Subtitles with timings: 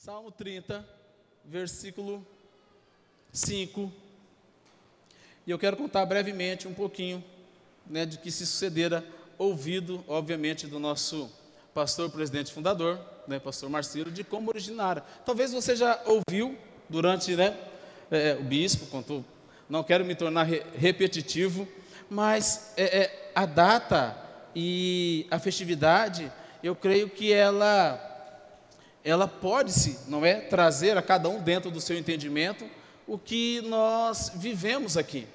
[0.00, 0.88] Salmo 30,
[1.44, 2.24] versículo
[3.32, 3.92] 5.
[5.44, 7.22] E eu quero contar brevemente um pouquinho
[7.84, 9.04] né, de que se sucedera,
[9.36, 11.28] ouvido, obviamente, do nosso
[11.74, 15.00] pastor, presidente fundador, né, pastor Marcelo, de como originara.
[15.26, 16.56] Talvez você já ouviu
[16.88, 17.58] durante né,
[18.08, 19.24] é, o bispo, contou,
[19.68, 21.66] não quero me tornar re repetitivo,
[22.08, 24.16] mas é, é, a data
[24.54, 26.30] e a festividade,
[26.62, 28.07] eu creio que ela
[29.08, 32.64] ela pode-se, não é, trazer a cada um dentro do seu entendimento
[33.06, 35.26] o que nós vivemos aqui,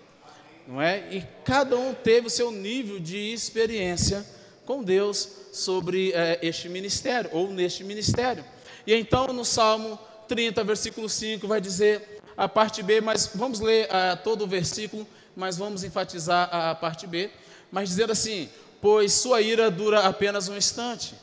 [0.67, 1.07] não é?
[1.11, 4.23] E cada um teve o seu nível de experiência
[4.65, 8.45] com Deus sobre é, este ministério ou neste ministério.
[8.85, 13.87] E então no Salmo 30, versículo 5, vai dizer a parte B, mas vamos ler
[13.87, 17.29] uh, todo o versículo, mas vamos enfatizar a parte B,
[17.71, 18.49] mas dizer assim:
[18.81, 21.15] Pois sua ira dura apenas um instante,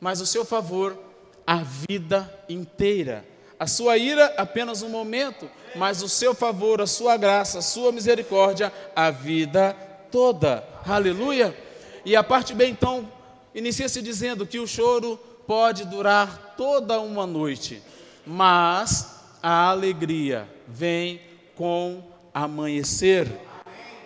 [0.00, 1.11] mas o seu favor
[1.46, 3.24] a vida inteira.
[3.58, 7.92] A sua ira, apenas um momento, mas o seu favor, a sua graça, a sua
[7.92, 9.76] misericórdia, a vida
[10.10, 10.64] toda.
[10.86, 11.56] Aleluia.
[12.04, 13.08] E a parte B, então,
[13.54, 15.16] inicia-se dizendo que o choro
[15.46, 17.82] pode durar toda uma noite,
[18.26, 21.20] mas a alegria vem
[21.54, 22.02] com
[22.34, 23.28] amanhecer.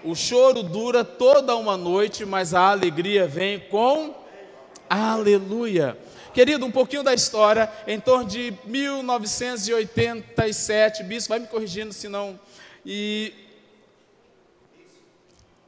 [0.04, 4.14] O choro dura toda uma noite, mas a alegria vem com
[4.88, 5.96] aleluia.
[6.36, 12.38] Querido, um pouquinho da história, em torno de 1987, bispo, vai me corrigindo se não.
[12.84, 13.32] E.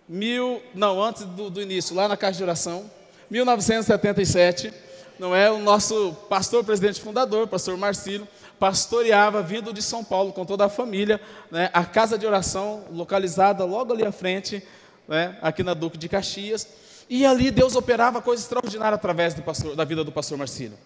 [0.06, 2.90] Mil, não, antes do, do início, lá na Casa de Oração,
[3.30, 4.70] 1977,
[5.18, 5.50] não é?
[5.50, 10.68] O nosso pastor, presidente fundador, pastor Marcílio, pastoreava vindo de São Paulo com toda a
[10.68, 11.18] família,
[11.50, 14.62] né, a casa de oração localizada logo ali à frente,
[15.08, 16.68] né, aqui na Duque de Caxias.
[17.08, 20.76] E ali Deus operava coisa extraordinária através pastor, da vida do pastor Marcílio.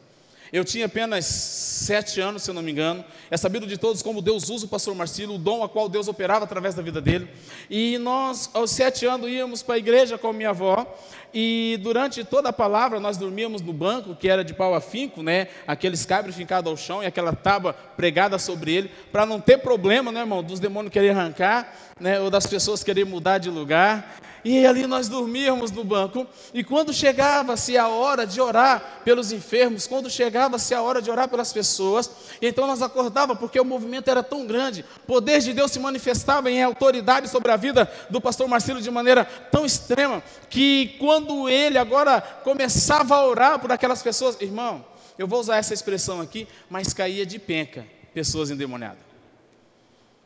[0.53, 3.03] Eu tinha apenas sete anos, se eu não me engano.
[3.31, 6.09] É sabido de todos como Deus usa o pastor Marcílio, o dom a qual Deus
[6.09, 7.27] operava através da vida dele.
[7.71, 10.87] E nós, aos sete anos, íamos para a igreja com a minha avó.
[11.35, 15.49] E durante toda a palavra, nós dormíamos no banco, que era de pau afinco, né?
[15.67, 20.13] Aquele escabre fincado ao chão e aquela tábua pregada sobre ele, para não ter problema,
[20.13, 22.21] né, irmão, dos demônios querer arrancar, né?
[22.21, 24.19] Ou das pessoas querer mudar de lugar.
[24.45, 29.87] E ali nós dormíamos no banco, e quando chegava-se a hora de orar pelos enfermos,
[29.87, 32.11] quando chegava-se a hora de orar pelas pessoas,
[32.41, 36.51] então nós acordava porque o movimento era tão grande, o poder de Deus se manifestava
[36.51, 41.79] em autoridade sobre a vida do pastor Marcelo de maneira tão extrema, que quando ele
[41.79, 44.85] agora começava a orar por aquelas pessoas, irmão,
[45.19, 49.13] eu vou usar essa expressão aqui, mas caía de penca pessoas endemoniadas.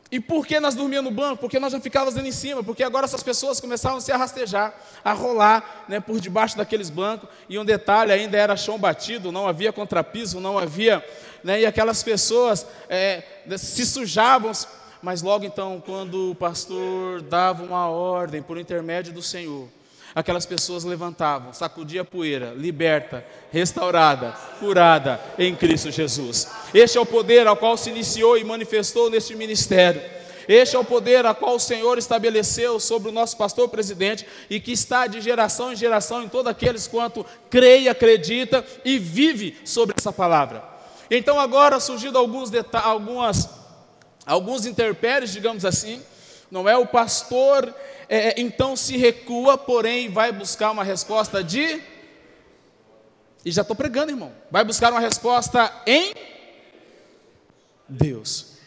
[0.09, 1.41] E por que nós dormíamos no banco?
[1.41, 4.73] Porque nós já ficávamos ali em cima, porque agora essas pessoas começavam a se arrastejar,
[5.03, 7.27] a rolar né, por debaixo daqueles bancos.
[7.49, 11.03] E um detalhe, ainda era chão batido, não havia contrapiso, não havia.
[11.43, 13.21] Né, e aquelas pessoas é,
[13.57, 14.53] se sujavam.
[15.01, 19.67] Mas logo então, quando o pastor dava uma ordem por intermédio do Senhor,
[20.17, 26.47] aquelas pessoas levantavam, sacudia a poeira, liberta, restaurada, curada em Cristo Jesus.
[26.73, 30.01] Este é o poder ao qual se iniciou e manifestou neste ministério.
[30.47, 34.59] Este é o poder a qual o Senhor estabeleceu sobre o nosso pastor presidente e
[34.59, 39.93] que está de geração em geração em todos aqueles quanto crê, acredita e vive sobre
[39.95, 40.63] essa palavra.
[41.11, 43.47] Então agora surgindo alguns algumas
[44.25, 46.01] alguns interpéries, digamos assim,
[46.49, 47.73] não é o pastor
[48.09, 51.81] é, é, então se recua, porém vai buscar uma resposta de.
[53.43, 54.31] E já estou pregando, irmão.
[54.49, 56.13] Vai buscar uma resposta em
[57.87, 58.57] Deus.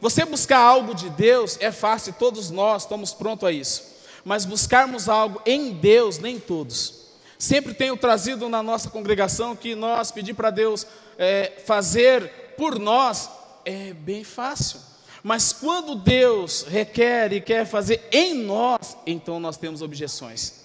[0.00, 3.90] Você buscar algo de Deus é fácil, todos nós estamos prontos a isso.
[4.24, 7.00] Mas buscarmos algo em Deus, nem todos.
[7.38, 10.86] Sempre tenho trazido na nossa congregação que nós pedir para Deus
[11.18, 13.30] é, fazer por nós
[13.64, 14.89] é bem fácil.
[15.22, 20.60] Mas quando Deus requer e quer fazer em nós, então nós temos objeções.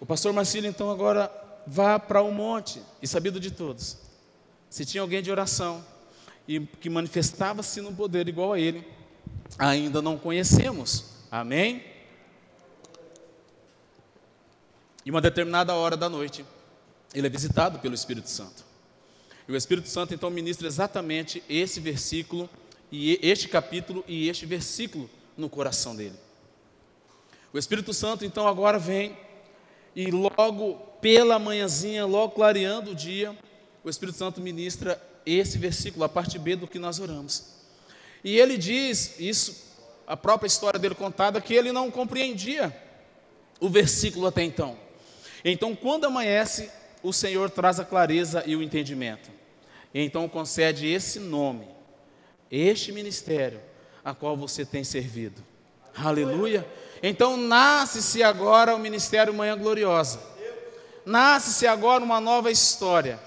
[0.00, 1.30] O pastor Marcílio, então, agora
[1.66, 3.96] vá para o um monte, e sabido de todos,
[4.68, 5.84] se tinha alguém de oração
[6.46, 8.86] e que manifestava-se no poder igual a ele,
[9.58, 11.04] ainda não conhecemos.
[11.30, 11.82] Amém?
[15.04, 16.44] E uma determinada hora da noite,
[17.14, 18.64] ele é visitado pelo Espírito Santo.
[19.46, 22.48] E o Espírito Santo então ministra exatamente esse versículo
[22.96, 26.14] e este capítulo e este versículo no coração dele.
[27.52, 29.16] O Espírito Santo então agora vem
[29.96, 33.36] e logo pela manhãzinha, logo clareando o dia,
[33.82, 37.54] o Espírito Santo ministra esse versículo, a parte B do que nós oramos.
[38.22, 39.74] E ele diz, isso,
[40.06, 42.74] a própria história dele contada, que ele não compreendia
[43.58, 44.78] o versículo até então.
[45.44, 46.70] Então, quando amanhece,
[47.02, 49.30] o Senhor traz a clareza e o entendimento.
[49.92, 51.66] Então concede esse nome,
[52.60, 53.60] este ministério,
[54.04, 55.42] a qual você tem servido.
[55.96, 56.66] Aleluia.
[57.02, 60.20] Então nasce-se agora o ministério Manhã Gloriosa.
[61.04, 63.18] Nasce-se agora uma nova história.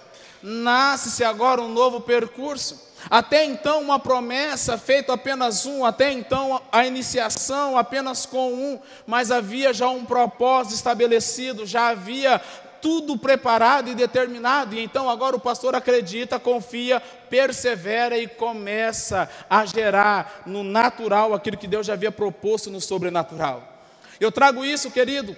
[0.42, 2.88] Nasce-se agora um novo percurso.
[3.10, 9.32] Até então, uma promessa feita apenas um, até então, a iniciação apenas com um, mas
[9.32, 12.42] havia já um propósito estabelecido, já havia
[12.82, 19.66] tudo preparado e determinado, e então agora o pastor acredita, confia, persevera e começa a
[19.66, 23.78] gerar no natural aquilo que Deus já havia proposto no sobrenatural.
[24.20, 25.36] Eu trago isso, querido,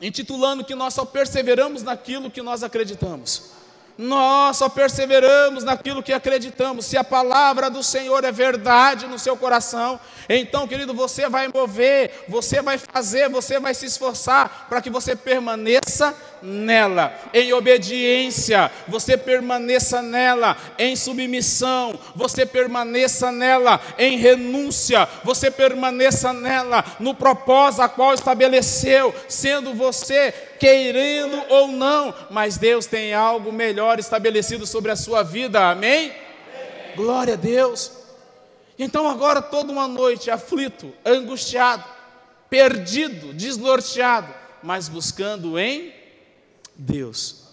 [0.00, 3.54] intitulando que nós só perseveramos naquilo que nós acreditamos.
[3.96, 6.84] Nós só perseveramos naquilo que acreditamos.
[6.84, 12.24] Se a palavra do Senhor é verdade no seu coração, então, querido, você vai mover,
[12.28, 16.14] você vai fazer, você vai se esforçar para que você permaneça
[16.44, 26.32] nela, em obediência, você permaneça nela, em submissão, você permaneça nela, em renúncia, você permaneça
[26.32, 33.50] nela, no propósito a qual estabeleceu, sendo você querendo ou não, mas Deus tem algo
[33.50, 36.12] melhor estabelecido sobre a sua vida, amém?
[36.94, 37.90] Glória a Deus.
[38.78, 41.84] Então, agora, toda uma noite, aflito, angustiado,
[42.50, 44.32] perdido, desnorteado,
[44.62, 46.03] mas buscando em
[46.76, 47.44] Deus.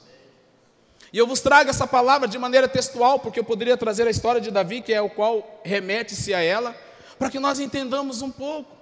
[1.13, 4.39] E eu vos trago essa palavra de maneira textual, porque eu poderia trazer a história
[4.39, 6.75] de Davi, que é o qual remete-se a ela,
[7.19, 8.79] para que nós entendamos um pouco.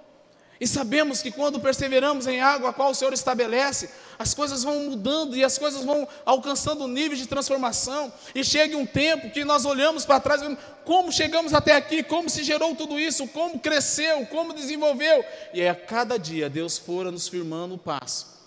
[0.60, 3.88] E sabemos que quando perseveramos em água a qual o Senhor estabelece,
[4.18, 8.12] as coisas vão mudando e as coisas vão alcançando níveis de transformação.
[8.34, 12.02] E chega um tempo que nós olhamos para trás e vemos como chegamos até aqui,
[12.02, 15.24] como se gerou tudo isso, como cresceu, como desenvolveu.
[15.54, 18.39] E a cada dia Deus fora nos firmando o passo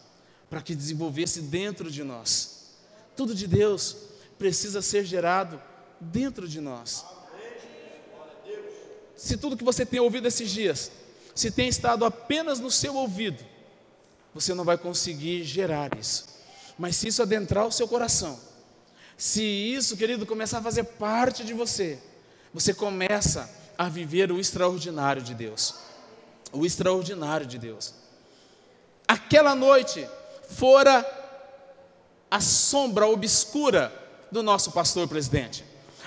[0.54, 2.76] para que desenvolvesse dentro de nós.
[3.16, 3.96] Tudo de Deus
[4.38, 5.60] precisa ser gerado
[6.00, 7.04] dentro de nós.
[9.16, 10.92] Se tudo que você tem ouvido esses dias,
[11.34, 13.44] se tem estado apenas no seu ouvido,
[14.32, 16.28] você não vai conseguir gerar isso.
[16.78, 18.40] Mas se isso adentrar o seu coração,
[19.18, 21.98] se isso, querido, começar a fazer parte de você,
[22.54, 25.74] você começa a viver o extraordinário de Deus.
[26.52, 27.96] O extraordinário de Deus.
[29.08, 30.08] Aquela noite,
[30.50, 31.06] fora
[32.30, 33.94] a sombra obscura
[34.32, 35.64] do nosso pastor presidente.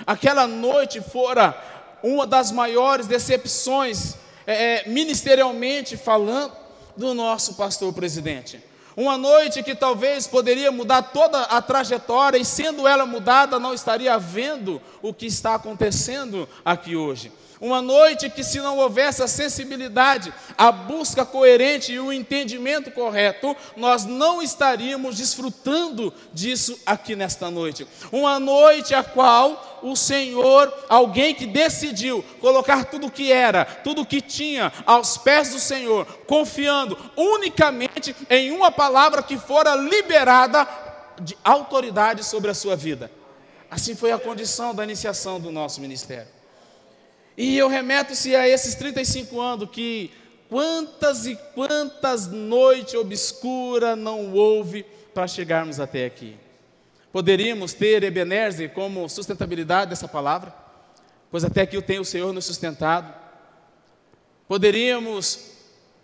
[0.06, 1.56] Aquela noite fora
[2.02, 4.14] uma das maiores decepções,
[4.46, 6.52] é, é, ministerialmente falando,
[6.96, 8.62] do nosso pastor presidente.
[8.96, 14.16] Uma noite que talvez poderia mudar toda a trajetória, e sendo ela mudada, não estaria
[14.18, 17.30] vendo o que está acontecendo aqui hoje.
[17.60, 23.56] Uma noite que, se não houvesse a sensibilidade, a busca coerente e o entendimento correto,
[23.76, 27.86] nós não estaríamos desfrutando disso aqui nesta noite.
[28.12, 34.02] Uma noite a qual o Senhor, alguém que decidiu colocar tudo o que era, tudo
[34.02, 40.68] o que tinha aos pés do Senhor, confiando unicamente em uma palavra que fora liberada
[41.20, 43.10] de autoridade sobre a sua vida.
[43.70, 46.35] Assim foi a condição da iniciação do nosso ministério.
[47.36, 50.10] E eu remeto-se a esses 35 anos que
[50.48, 56.36] quantas e quantas noites obscuras não houve para chegarmos até aqui.
[57.12, 60.54] Poderíamos ter Ebenezer como sustentabilidade dessa palavra,
[61.30, 63.12] pois até aqui o tem o Senhor nos sustentado.
[64.48, 65.50] Poderíamos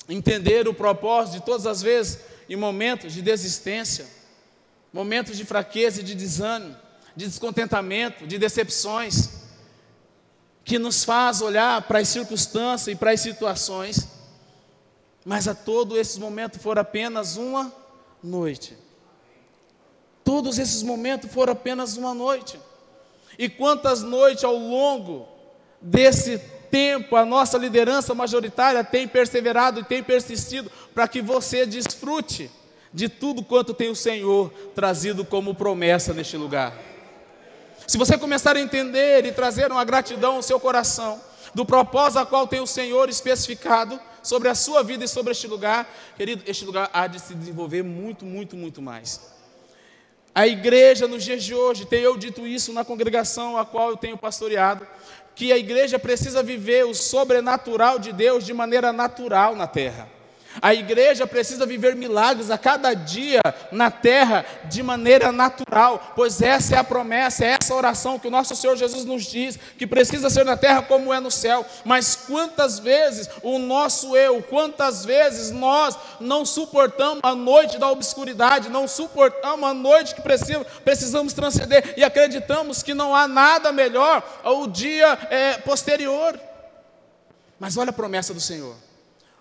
[0.08, 4.06] entender o propósito de todas as vezes em momentos de desistência,
[4.92, 6.76] momentos de fraqueza e de desânimo,
[7.16, 9.41] de descontentamento, de decepções
[10.64, 14.08] que nos faz olhar para as circunstâncias e para as situações,
[15.24, 17.72] mas a todos esses momentos foram apenas uma
[18.22, 18.76] noite.
[20.24, 22.58] Todos esses momentos foram apenas uma noite.
[23.38, 25.26] E quantas noites ao longo
[25.80, 26.38] desse
[26.70, 32.50] tempo a nossa liderança majoritária tem perseverado e tem persistido para que você desfrute
[32.92, 36.91] de tudo quanto tem o Senhor trazido como promessa neste lugar.
[37.86, 41.20] Se você começar a entender e trazer uma gratidão ao seu coração,
[41.54, 45.46] do propósito a qual tem o Senhor especificado sobre a sua vida e sobre este
[45.46, 49.32] lugar, querido, este lugar há de se desenvolver muito, muito, muito mais.
[50.34, 53.96] A igreja nos dias de hoje, tenho eu dito isso na congregação a qual eu
[53.96, 54.86] tenho pastoreado,
[55.34, 60.08] que a igreja precisa viver o sobrenatural de Deus de maneira natural na terra.
[60.60, 63.40] A igreja precisa viver milagres a cada dia
[63.70, 68.30] na terra de maneira natural, pois essa é a promessa, é essa oração que o
[68.30, 71.64] nosso Senhor Jesus nos diz, que precisa ser na terra como é no céu.
[71.84, 78.68] Mas quantas vezes o nosso eu, quantas vezes nós não suportamos a noite da obscuridade,
[78.68, 84.66] não suportamos a noite que precisamos transcender e acreditamos que não há nada melhor ao
[84.66, 86.38] dia é, posterior.
[87.58, 88.76] Mas olha a promessa do Senhor: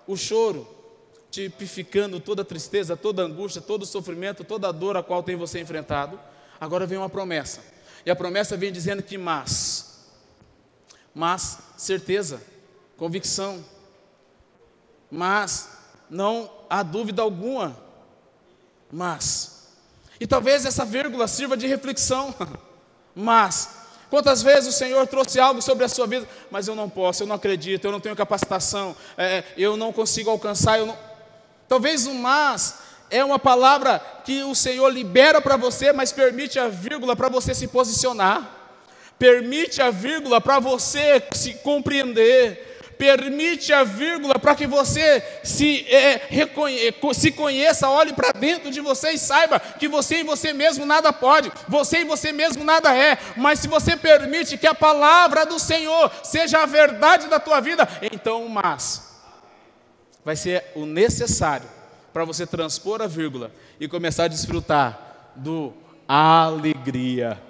[0.07, 0.80] o choro
[1.31, 5.59] tipificando toda a tristeza, toda angústia, todo sofrimento, toda a dor a qual tem você
[5.59, 6.19] enfrentado.
[6.59, 7.61] Agora vem uma promessa.
[8.05, 10.09] E a promessa vem dizendo que mas,
[11.15, 12.41] mas certeza,
[12.97, 13.63] convicção,
[15.09, 15.69] mas
[16.09, 17.77] não há dúvida alguma,
[18.91, 19.69] mas.
[20.19, 22.35] E talvez essa vírgula sirva de reflexão,
[23.15, 27.23] mas Quantas vezes o Senhor trouxe algo sobre a sua vida, mas eu não posso,
[27.23, 31.10] eu não acredito, eu não tenho capacitação, é, eu não consigo alcançar, eu não.
[31.71, 36.67] Talvez o mas é uma palavra que o Senhor libera para você, mas permite a
[36.67, 38.45] vírgula para você se posicionar,
[39.17, 46.27] permite a vírgula para você se compreender, permite a vírgula para que você se, é,
[47.13, 51.13] se conheça, olhe para dentro de você e saiba que você e você mesmo nada
[51.13, 55.57] pode, você e você mesmo nada é, mas se você permite que a palavra do
[55.57, 59.10] Senhor seja a verdade da tua vida, então mas
[60.23, 61.67] vai ser o necessário
[62.13, 65.73] para você transpor a vírgula e começar a desfrutar do
[66.07, 67.41] alegria.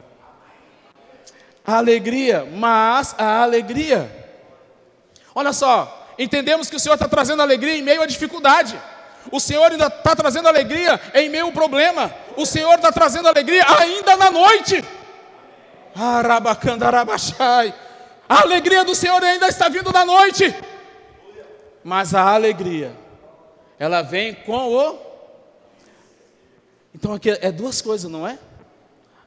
[1.65, 4.09] alegria, mas a alegria.
[5.33, 8.79] Olha só, entendemos que o Senhor está trazendo alegria em meio à dificuldade.
[9.31, 12.13] O Senhor ainda está trazendo alegria em meio ao problema.
[12.35, 14.83] O Senhor está trazendo alegria ainda na noite.
[18.27, 20.53] A alegria do Senhor ainda está vindo na noite.
[21.83, 22.95] Mas a alegria,
[23.79, 25.00] ela vem com o.
[26.93, 28.38] Então aqui é duas coisas, não é?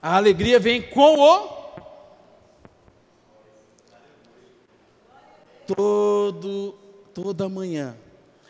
[0.01, 1.65] A alegria vem com o.
[5.67, 6.79] Todo,
[7.13, 7.97] toda manhã.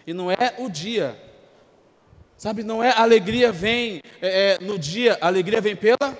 [0.06, 1.18] E não é o dia.
[2.37, 6.18] Sabe, não é alegria vem é, é, no dia, alegria vem pela.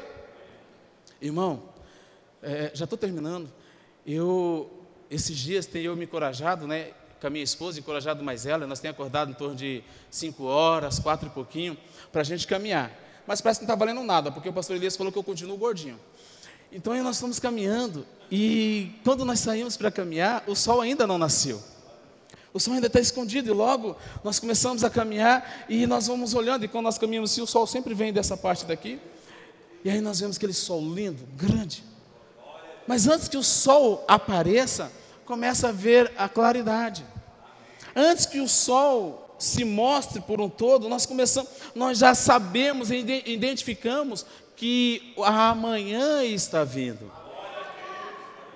[1.21, 1.63] Irmão,
[2.43, 3.53] é, já estou terminando.
[4.07, 4.71] Eu,
[5.11, 6.93] esses dias, tenho eu me encorajado, né?
[7.21, 10.99] Com a minha esposa, encorajado mais ela, nós temos acordado em torno de cinco horas,
[10.99, 11.77] quatro e pouquinho,
[12.13, 12.91] para a gente caminhar.
[13.27, 15.57] Mas parece que não está valendo nada, porque o pastor Elias falou que eu continuo
[15.57, 15.99] gordinho.
[16.71, 21.17] Então aí nós estamos caminhando, e quando nós saímos para caminhar, o sol ainda não
[21.19, 21.63] nasceu.
[22.53, 26.65] O sol ainda está escondido, e logo nós começamos a caminhar, e nós vamos olhando,
[26.65, 29.01] e quando nós caminhamos assim, o sol sempre vem dessa parte daqui,
[29.85, 31.85] e aí nós vemos aquele sol lindo, grande.
[32.87, 34.91] Mas antes que o sol apareça,
[35.25, 37.05] começa a ver a claridade.
[37.95, 43.05] Antes que o sol se mostre por um todo, nós começamos, nós já sabemos e
[43.27, 44.25] identificamos
[44.57, 47.11] que amanhã está vindo.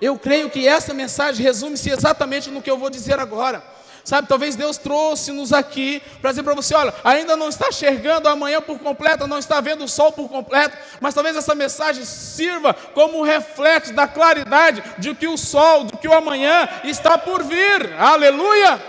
[0.01, 3.63] Eu creio que essa mensagem resume-se exatamente no que eu vou dizer agora.
[4.09, 8.59] Sabe, talvez Deus trouxe-nos aqui para dizer para você: olha, ainda não está enxergando amanhã
[8.59, 13.21] por completo, não está vendo o sol por completo, mas talvez essa mensagem sirva como
[13.21, 17.93] reflexo da claridade de que o sol, de que o amanhã está por vir.
[17.99, 18.81] Aleluia!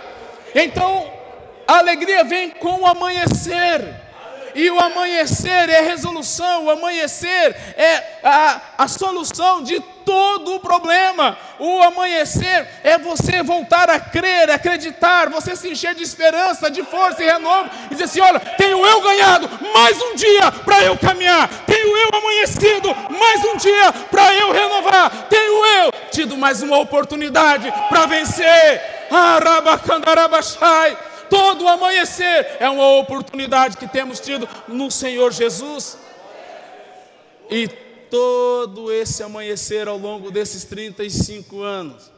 [0.55, 1.13] Então,
[1.69, 4.01] a alegria vem com o amanhecer.
[4.55, 11.37] E o amanhecer é resolução, o amanhecer é a, a solução de todo o problema.
[11.59, 17.23] O amanhecer é você voltar a crer, acreditar, você se encher de esperança, de força
[17.23, 21.49] e renovo, e dizer assim: olha, tenho eu ganhado mais um dia para eu caminhar,
[21.67, 27.73] tenho eu amanhecido mais um dia para eu renovar, tenho eu tido mais uma oportunidade
[27.89, 29.01] para vencer.
[31.29, 35.97] Todo amanhecer é uma oportunidade que temos tido no Senhor Jesus.
[37.49, 37.69] E
[38.11, 42.11] todo esse amanhecer ao longo desses 35 anos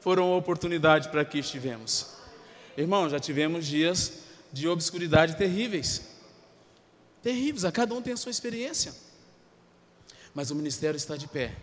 [0.00, 2.14] foram oportunidade para que estivemos.
[2.76, 4.20] Irmão, já tivemos dias
[4.52, 6.02] de obscuridade terríveis.
[7.22, 8.94] Terríveis, a cada um tem a sua experiência.
[10.34, 11.54] Mas o ministério está de pé,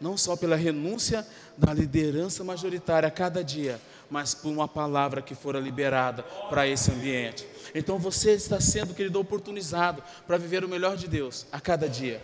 [0.00, 1.26] não só pela renúncia
[1.56, 6.90] da liderança majoritária a cada dia, mas por uma palavra que fora liberada para esse
[6.90, 7.46] ambiente.
[7.74, 12.20] Então você está sendo, querido, oportunizado para viver o melhor de Deus a cada dia.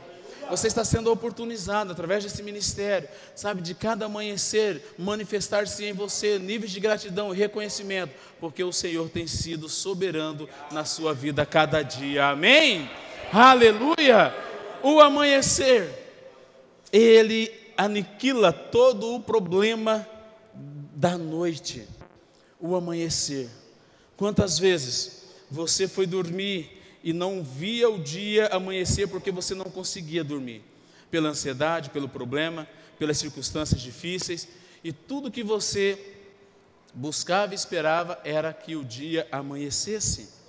[0.51, 6.73] Você está sendo oportunizado através desse ministério, sabe, de cada amanhecer manifestar-se em você níveis
[6.73, 11.83] de gratidão e reconhecimento, porque o Senhor tem sido soberano na sua vida a cada
[11.83, 12.27] dia.
[12.27, 12.91] Amém?
[13.33, 14.35] Aleluia!
[14.83, 15.89] O amanhecer,
[16.93, 20.07] ele aniquila todo o problema
[20.53, 21.87] da noite,
[22.59, 23.49] o amanhecer.
[24.17, 30.23] Quantas vezes você foi dormir e não via o dia amanhecer porque você não conseguia
[30.23, 30.63] dormir?
[31.11, 34.49] Pela ansiedade, pelo problema, pelas circunstâncias difíceis,
[34.85, 36.17] e tudo que você
[36.95, 40.41] buscava e esperava era que o dia amanhecesse.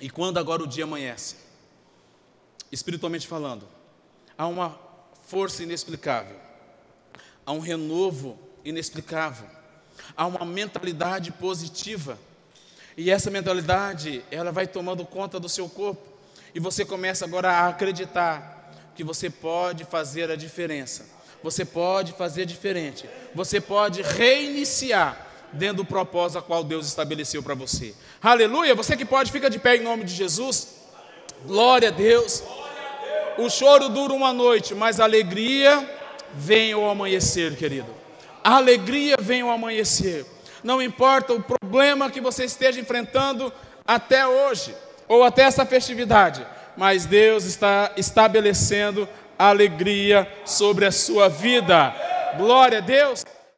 [0.00, 1.36] E quando agora o dia amanhece,
[2.72, 3.68] espiritualmente falando,
[4.36, 4.78] há uma
[5.26, 6.36] força inexplicável,
[7.44, 9.46] há um renovo inexplicável,
[10.16, 12.18] há uma mentalidade positiva.
[13.00, 16.02] E essa mentalidade, ela vai tomando conta do seu corpo.
[16.54, 21.06] E você começa agora a acreditar que você pode fazer a diferença.
[21.42, 23.08] Você pode fazer diferente.
[23.34, 25.16] Você pode reiniciar
[25.50, 27.94] dentro do propósito a qual Deus estabeleceu para você.
[28.22, 28.74] Aleluia!
[28.74, 30.68] Você que pode, fica de pé em nome de Jesus.
[31.46, 32.42] Glória a Deus.
[33.38, 35.88] O choro dura uma noite, mas a alegria
[36.34, 37.88] vem ao amanhecer, querido.
[38.44, 40.26] A alegria vem ao amanhecer.
[40.62, 43.52] Não importa o problema que você esteja enfrentando
[43.86, 44.74] até hoje,
[45.08, 51.94] ou até essa festividade, mas Deus está estabelecendo alegria sobre a sua vida.
[52.36, 53.24] Glória a Deus.